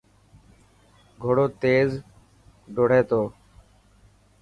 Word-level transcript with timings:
گهوڙو 1.21 1.45
تيل 1.61 1.89
ڊروڙي 2.75 3.01
تو. 3.09 3.21